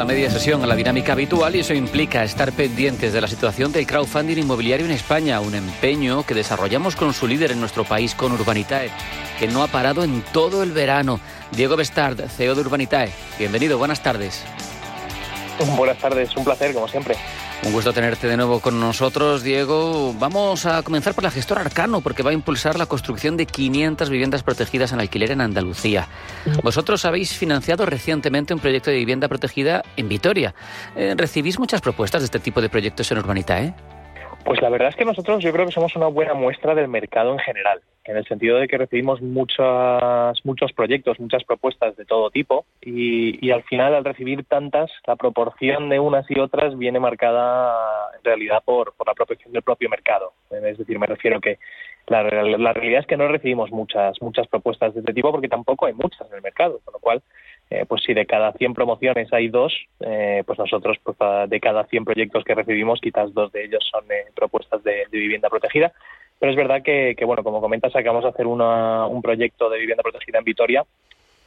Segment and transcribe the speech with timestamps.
[0.00, 3.70] A media sesión a la dinámica habitual y eso implica estar pendientes de la situación
[3.70, 8.14] del crowdfunding inmobiliario en España, un empeño que desarrollamos con su líder en nuestro país,
[8.14, 8.90] con Urbanitae
[9.38, 11.18] que no ha parado en todo el verano.
[11.52, 13.10] Diego Bestard, CEO de Urbanitae.
[13.38, 14.42] Bienvenido, buenas tardes.
[15.76, 17.16] Buenas tardes, un placer, como siempre.
[17.62, 20.14] Un gusto tenerte de nuevo con nosotros, Diego.
[20.18, 24.08] Vamos a comenzar por la gestora Arcano, porque va a impulsar la construcción de 500
[24.08, 26.08] viviendas protegidas en alquiler en Andalucía.
[26.62, 30.54] Vosotros habéis financiado recientemente un proyecto de vivienda protegida en Vitoria.
[30.96, 33.74] Eh, ¿Recibís muchas propuestas de este tipo de proyectos en Urbanitae?
[34.44, 37.32] Pues la verdad es que nosotros yo creo que somos una buena muestra del mercado
[37.32, 42.30] en general en el sentido de que recibimos muchas, muchos proyectos, muchas propuestas de todo
[42.30, 46.98] tipo y, y, al final al recibir tantas, la proporción de unas y otras viene
[46.98, 50.32] marcada en realidad por, por la protección del propio mercado.
[50.50, 51.58] Es decir, me refiero que
[52.06, 55.86] la, la, realidad es que no recibimos muchas, muchas propuestas de este tipo porque tampoco
[55.86, 57.22] hay muchas en el mercado, con lo cual
[57.70, 61.16] eh, pues si de cada 100 promociones hay dos, eh, pues nosotros pues,
[61.48, 65.48] de cada 100 proyectos que recibimos, quizás dos de ellos son eh, propuestas de, vivienda
[65.48, 65.92] protegida.
[66.40, 69.78] Pero es verdad que, que, bueno, como comentas, acabamos de hacer una, un proyecto de
[69.78, 70.84] vivienda protegida en Vitoria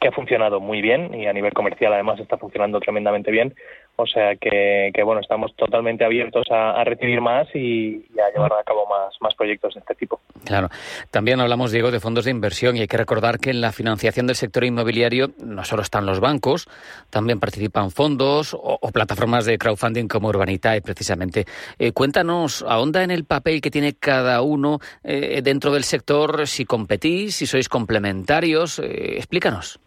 [0.00, 3.54] que ha funcionado muy bien y a nivel comercial además está funcionando tremendamente bien.
[3.96, 8.32] O sea que, que bueno, estamos totalmente abiertos a, a recibir más y, y, a
[8.32, 10.20] llevar a cabo más, más proyectos de este tipo.
[10.44, 10.68] Claro.
[11.12, 14.26] También hablamos, Diego, de fondos de inversión y hay que recordar que en la financiación
[14.26, 16.66] del sector inmobiliario no solo están los bancos,
[17.10, 21.44] también participan fondos o, o plataformas de crowdfunding como Urbanitae, precisamente.
[21.78, 26.64] Eh, cuéntanos, ahonda en el papel que tiene cada uno eh, dentro del sector, si
[26.64, 28.80] competís, si sois complementarios.
[28.80, 29.78] Eh, explícanos.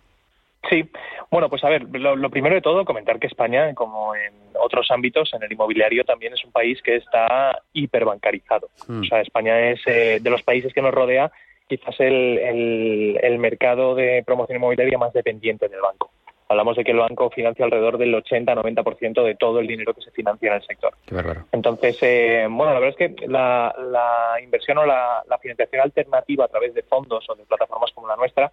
[0.69, 0.89] Sí,
[1.29, 4.89] bueno, pues a ver, lo, lo, primero de todo, comentar que España, como en otros
[4.91, 8.69] ámbitos, en el inmobiliario también es un país que está hiperbancarizado.
[8.87, 9.01] Mm.
[9.01, 11.31] O sea, España es eh, de los países que nos rodea
[11.67, 16.11] quizás el, el, el mercado de promoción inmobiliaria más dependiente del banco.
[16.49, 20.11] Hablamos de que el banco financia alrededor del 80-90% de todo el dinero que se
[20.11, 20.93] financia en el sector.
[21.05, 21.45] Qué bárbaro.
[21.51, 26.45] Entonces, eh, bueno, la verdad es que la, la inversión o la, la financiación alternativa
[26.45, 28.49] a través de fondos o de plataformas como la nuestra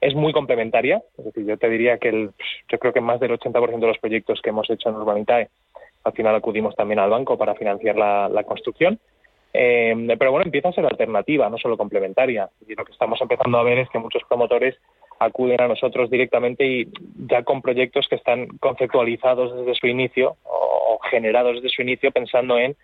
[0.00, 1.02] es muy complementaria.
[1.18, 2.30] Es decir, yo te diría que el,
[2.68, 5.48] yo creo que más del 80% de los proyectos que hemos hecho en Urbanitae,
[6.04, 8.98] al final acudimos también al banco para financiar la, construcción.
[9.52, 12.48] Eh, pero bueno, empieza a ser alternativa, no solo complementaria.
[12.68, 14.76] Y lo que estamos empezando a ver es que muchos promotores
[15.18, 16.88] acuden a nosotros directamente y
[17.28, 22.58] ya con proyectos que están conceptualizados desde su inicio o generados desde su inicio pensando
[22.58, 22.76] en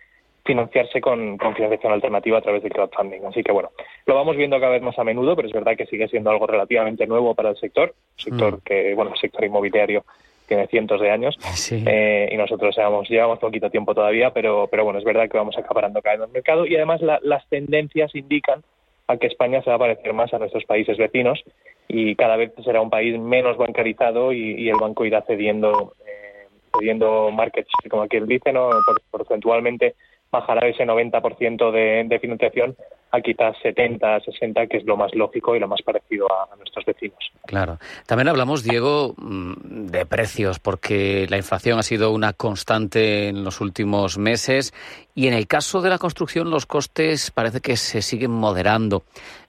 [0.45, 3.25] financiarse con, con, financiación alternativa a través de crowdfunding.
[3.25, 3.71] Así que bueno,
[4.05, 6.47] lo vamos viendo cada vez más a menudo, pero es verdad que sigue siendo algo
[6.47, 8.61] relativamente nuevo para el sector, sector mm.
[8.65, 10.03] que, bueno, el sector inmobiliario
[10.45, 11.81] tiene cientos de años sí.
[11.87, 15.57] eh, y nosotros llevamos, llevamos poquito tiempo todavía, pero, pero bueno, es verdad que vamos
[15.57, 18.61] acaparando cada vez más mercado y además la, las tendencias indican
[19.07, 21.41] a que España se va a parecer más a nuestros países vecinos
[21.87, 26.47] y cada vez será un país menos bancarizado y, y el banco irá cediendo, eh,
[26.77, 28.69] cediendo market share, como aquí dice, ¿no?
[29.11, 29.95] porcentualmente
[30.33, 32.75] bajará ese 90% de, de financiación
[33.11, 36.83] a quizás 70, 60, que es lo más lógico y lo más parecido a, nuestros
[36.83, 37.19] vecinos.
[37.45, 37.77] Claro.
[38.07, 43.61] También hablamos, Diego, mm, de precios, porque la inflación ha sido una constante en los
[43.61, 44.73] últimos meses
[45.13, 49.03] y en el caso de la construcción los costes parece que se siguen moderando.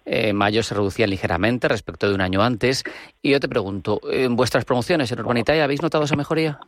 [0.05, 2.85] En eh, mayo se reducían ligeramente respecto de un año antes.
[3.23, 6.61] Y yo te pregunto, ¿en vuestras promociones en Urbanitae habéis notado esa mejoría?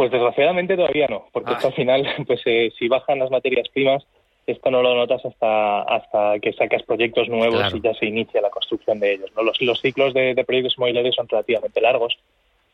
[0.00, 4.02] Pues desgraciadamente todavía no, porque esto al final, pues eh, si bajan las materias primas,
[4.46, 7.76] esto no lo notas hasta hasta que sacas proyectos nuevos claro.
[7.76, 9.30] y ya se inicia la construcción de ellos.
[9.36, 9.42] ¿no?
[9.42, 12.18] Los, los ciclos de, de, proyectos inmobiliarios son relativamente largos,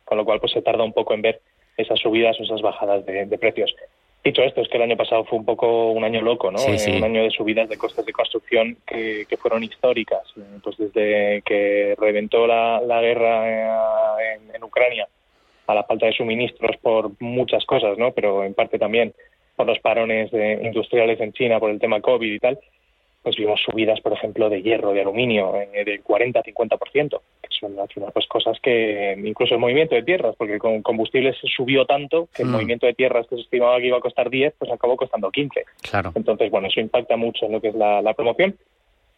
[0.04, 1.40] con lo cual pues se tarda un poco en ver
[1.76, 3.74] esas subidas o esas bajadas de, de precios.
[4.22, 6.58] Dicho esto, es que el año pasado fue un poco un año loco, ¿no?
[6.58, 6.92] Sí, sí.
[6.92, 10.32] Un año de subidas de costes de construcción que, que fueron históricas.
[10.62, 15.08] Pues desde que reventó la, la guerra en, en Ucrania
[15.66, 18.12] a la falta de suministros por muchas cosas, ¿no?
[18.12, 19.14] Pero en parte también
[19.56, 22.58] por los parones de, industriales en China por el tema COVID y tal,
[23.22, 27.76] pues vimos subidas, por ejemplo, de hierro, de aluminio, eh, del 40 50%, que son
[27.80, 32.28] al final pues cosas que incluso el movimiento de tierras, porque con combustibles subió tanto
[32.32, 32.52] que el mm.
[32.52, 35.64] movimiento de tierras que se estimaba que iba a costar 10, pues acabó costando 15.
[35.90, 36.12] Claro.
[36.14, 38.56] Entonces, bueno, eso impacta mucho en lo que es la, la promoción.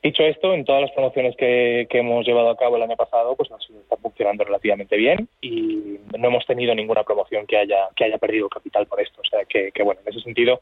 [0.02, 3.50] Dicho esto, en todas las promociones que, hemos llevado a cabo el año pasado, pues
[3.50, 8.18] nos está funcionando relativamente bien y no hemos tenido ninguna promoción que haya que haya
[8.18, 9.20] perdido capital por esto.
[9.20, 10.60] O sea que, que bueno, en ese sentido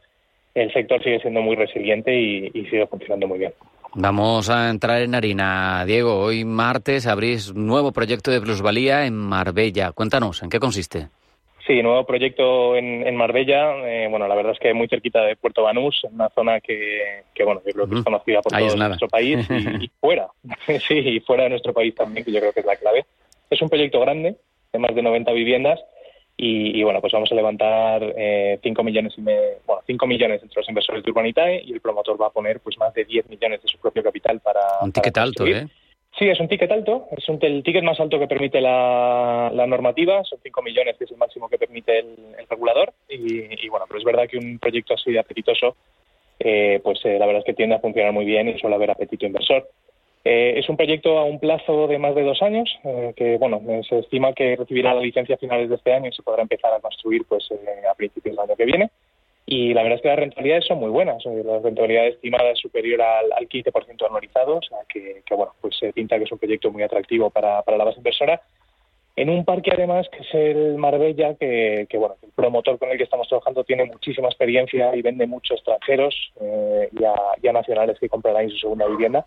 [0.55, 3.53] el sector sigue siendo muy resiliente y, y sigue funcionando muy bien.
[3.93, 5.85] Vamos a entrar en harina.
[5.87, 9.93] Diego, hoy martes abrís nuevo proyecto de plusvalía en Marbella.
[9.93, 11.09] Cuéntanos, ¿en qué consiste?
[11.67, 13.75] Sí, nuevo proyecto en, Marbella.
[13.85, 17.61] Eh, bueno, la verdad es que muy cerquita de Puerto Banús, una zona que, bueno,
[17.67, 20.29] yo creo que es conocida por todo nuestro país y, fuera.
[20.87, 23.05] sí, y fuera de nuestro país también, que yo creo que es la clave.
[23.51, 24.37] Es un proyecto grande,
[24.73, 25.81] de más de 90 viviendas,
[26.39, 29.37] y, bueno, pues vamos a levantar eh, 5 millones y me,
[29.67, 32.77] bueno, 5 millones entre los inversores de Urbanitae y el promotor va a poner pues
[32.77, 34.61] más de 10 millones de su propio capital para...
[34.83, 35.67] Un ticket alto, ¿eh?
[36.19, 40.25] Sí, es un ticket alto, es un, el ticket más alto que permite la, normativa,
[40.25, 42.17] son 5 millones, que es el máximo que permite el,
[42.49, 42.95] regulador.
[43.09, 45.77] Y, bueno, pero es verdad que un proyecto así de apetitoso,
[46.39, 48.91] eh, pues eh, la verdad es que tiende a funcionar muy bien y suele haber
[48.91, 49.69] apetito inversor.
[50.29, 53.61] Eh, es un proyecto a un plazo de más de dos años, eh, que bueno,
[53.89, 56.75] se estima que recibirá la licencia a finales de este año y se podrá empezar
[56.75, 58.91] a construir pues eh, a principios del año que viene.
[59.59, 63.01] Y la verdad es que las rentabilidades son muy buenas, la rentabilidad estimada es superior
[63.01, 66.83] al, 15% anualizado, o sea que, bueno, pues se pinta que es un proyecto muy
[66.83, 68.43] atractivo para, la base inversora.
[69.17, 73.05] En un parque además que es el Marbella, que, bueno, el promotor con el que
[73.05, 76.15] estamos trabajando tiene muchísima experiencia y vende muchos extranjeros
[76.93, 79.25] y a, nacionales que comprarán su segunda vivienda.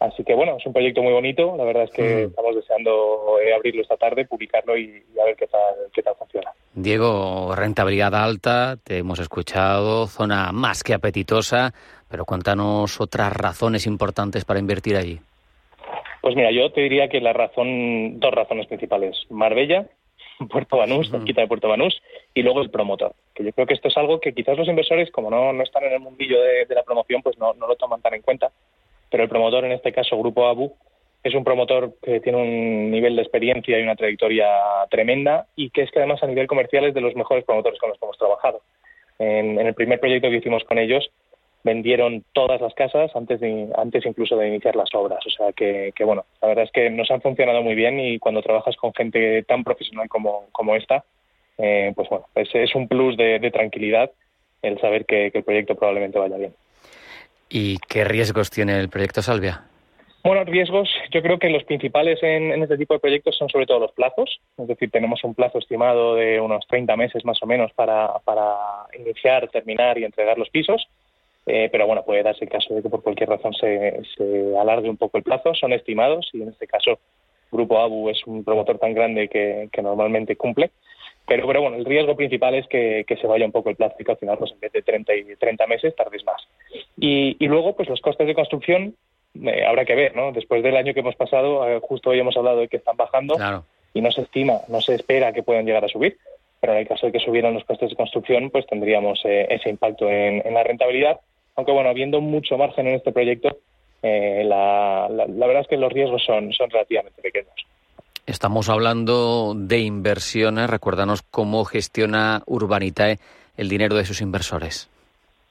[0.00, 1.56] Así que bueno, es un proyecto muy bonito.
[1.56, 5.46] La verdad es que estamos deseando eh, abrirlo esta tarde, publicarlo y, a ver qué
[5.46, 6.50] tal, qué tal funciona.
[6.74, 11.72] Diego, rentabilidad alta, te hemos escuchado, zona más que apetitosa,
[12.10, 15.20] pero cuéntanos otras razones importantes para invertir allí.
[16.20, 19.86] Pues mira, yo te diría que la razón, dos razones principales: Marbella,
[20.50, 22.02] Puerto Banús, cerquita de Puerto Banús,
[22.34, 23.14] y luego el promotor.
[23.34, 25.84] Que yo creo que esto es algo que quizás los inversores, como no, no están
[25.84, 28.50] en el mundillo de, de la promoción, pues no, no lo toman tan en cuenta
[29.14, 30.74] pero el promotor, en este caso Grupo ABU,
[31.22, 34.48] es un promotor que tiene un nivel de experiencia y una trayectoria
[34.90, 37.90] tremenda y que es que además a nivel comercial es de los mejores promotores con
[37.90, 38.62] los que hemos trabajado.
[39.20, 41.12] En, el primer proyecto que hicimos con ellos
[41.62, 45.24] vendieron todas las casas antes de, antes incluso de iniciar las obras.
[45.24, 48.42] O sea que, bueno, la verdad es que nos han funcionado muy bien y cuando
[48.42, 51.04] trabajas con gente tan profesional como, como esta,
[51.58, 54.10] eh, pues bueno, es, un plus de, tranquilidad
[54.60, 56.54] el saber que el proyecto probablemente vaya bien.
[57.48, 59.64] ¿Y qué riesgos tiene el proyecto Salvia?
[60.24, 63.80] Bueno, riesgos, yo creo que los principales en, este tipo de proyectos son sobre todo
[63.80, 64.40] los plazos.
[64.56, 68.10] Es decir, tenemos un plazo estimado de unos 30 meses más o menos para,
[68.98, 70.88] iniciar, terminar y entregar los pisos.
[71.46, 74.02] Eh, pero bueno, puede darse el caso de que por cualquier razón se,
[74.58, 75.54] alargue un poco el plazo.
[75.54, 76.98] Son estimados y en este caso
[77.52, 80.70] Grupo ABU es un promotor tan grande que normalmente cumple.
[81.26, 84.04] Pero, pero bueno, el riesgo principal es que, se vaya un poco el plazo y
[84.04, 86.46] que al final, pues en vez de 30, y 30 meses, tardes más.
[86.98, 88.94] Y, luego, pues los costes de construcción
[89.42, 90.32] eh, habrá que ver, ¿no?
[90.32, 93.36] Después del año que hemos pasado, eh, justo hoy hemos hablado de que están bajando
[93.92, 96.18] y no se estima, no se espera que puedan llegar a subir.
[96.60, 99.70] Pero en el caso de que subieran los costes de construcción, pues tendríamos eh, ese
[99.70, 101.20] impacto en, la rentabilidad.
[101.56, 103.58] Aunque bueno, habiendo mucho margen en este proyecto,
[104.02, 107.54] la, la, verdad es que los riesgos son, son relativamente pequeños.
[108.26, 110.68] Estamos hablando de inversiones.
[110.68, 113.18] Recuérdanos cómo gestiona Urbanitae
[113.56, 114.90] el dinero de sus inversores.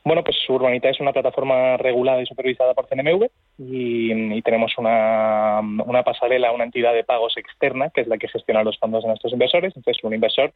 [0.06, 5.62] Bueno, pues Urbanitae es una plataforma regulada y supervisada por CNMV y, tenemos una,
[6.04, 9.32] pasarela, una entidad de pagos externa que es la que gestiona los fondos de nuestros
[9.32, 9.74] inversores.
[9.78, 10.52] Entonces, un inversor,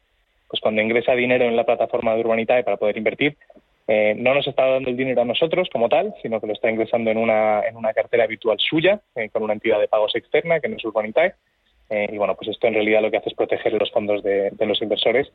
[0.49, 3.37] pues cuando ingresa dinero en la plataforma de Urbanitae para poder invertir,
[3.87, 6.69] eh, no nos está dando el dinero a nosotros como tal, sino que lo está
[6.69, 10.59] ingresando en una, en una cartera habitual suya, eh, con una entidad de pagos externa
[10.59, 11.35] que no es Urbanitae
[11.89, 14.51] eh, y bueno, pues esto en realidad lo que hace es proteger los fondos de,
[14.59, 15.31] los inversores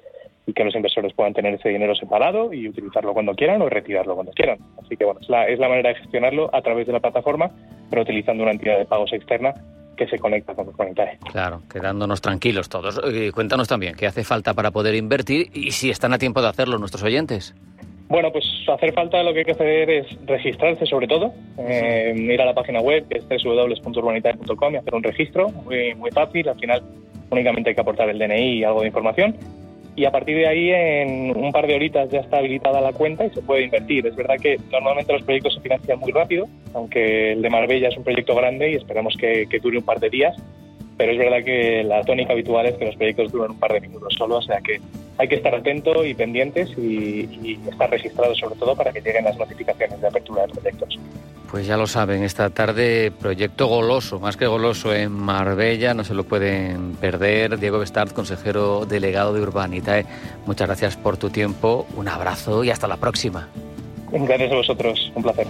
[0.47, 4.14] y que los inversores puedan tener ese dinero separado y utilizarlo cuando quieran o retirarlo
[4.14, 4.59] cuando quieran.
[4.82, 7.50] Así que bueno, es la, es la manera de gestionarlo a través de la plataforma,
[7.88, 9.54] pero utilizando una entidad de pagos externa
[9.97, 11.18] que se conecta con Conectae.
[11.30, 13.00] Claro, quedándonos tranquilos todos.
[13.35, 16.78] cuéntanos también qué hace falta para poder invertir y si están a tiempo de hacerlo
[16.78, 17.54] nuestros oyentes.
[18.12, 22.42] Bueno, pues hacer falta lo que hay que hacer es registrarse sobre todo, eh, ir
[22.42, 26.61] a la página web que es www.urbanitae.com y hacer un registro, muy, muy fácil, al
[26.61, 26.83] final
[27.31, 29.35] únicamente hay que aportar el DNI y algo de información
[29.97, 33.25] y a partir de ahí en un par de horitas ya está habilitada la cuenta
[33.25, 34.07] y se puede invertir.
[34.07, 37.97] Es verdad que normalmente los proyectos se financian muy rápido, aunque el de Marbella es
[37.97, 40.37] un proyecto grande y esperamos que, que dure un par de días,
[40.99, 43.81] pero es verdad que la tónica habitual es que los proyectos duran un par de
[43.81, 44.83] minutos solo, o sea que
[45.23, 49.38] hay que estar atento y pendientes y, estar registrados sobre todo para que lleguen las
[49.38, 50.99] notificaciones de apertura de proyectos.
[51.49, 56.14] Pues ya lo saben, esta tarde proyecto goloso, más que goloso en Marbella, no se
[56.14, 57.59] lo pueden perder.
[57.59, 60.07] Diego Bestard, consejero delegado de Urbanitae,
[60.45, 63.49] muchas gracias por tu tiempo, un abrazo y hasta la próxima.
[64.11, 65.47] Gracias a vosotros, un placer.